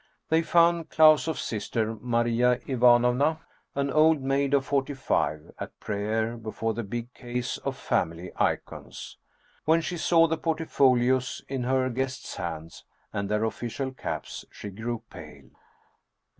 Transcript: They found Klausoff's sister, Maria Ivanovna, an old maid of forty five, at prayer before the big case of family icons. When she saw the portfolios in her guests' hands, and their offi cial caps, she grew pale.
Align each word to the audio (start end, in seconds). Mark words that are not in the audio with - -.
They 0.29 0.41
found 0.41 0.89
Klausoff's 0.89 1.43
sister, 1.43 1.95
Maria 2.01 2.59
Ivanovna, 2.65 3.41
an 3.75 3.91
old 3.91 4.19
maid 4.19 4.55
of 4.55 4.65
forty 4.65 4.95
five, 4.95 5.53
at 5.59 5.79
prayer 5.79 6.37
before 6.37 6.73
the 6.73 6.81
big 6.81 7.13
case 7.13 7.57
of 7.59 7.77
family 7.77 8.31
icons. 8.37 9.17
When 9.65 9.79
she 9.79 9.97
saw 9.97 10.25
the 10.25 10.37
portfolios 10.39 11.43
in 11.47 11.65
her 11.65 11.87
guests' 11.91 12.37
hands, 12.37 12.83
and 13.13 13.29
their 13.29 13.45
offi 13.45 13.67
cial 13.67 13.95
caps, 13.95 14.43
she 14.49 14.71
grew 14.71 15.03
pale. 15.11 15.51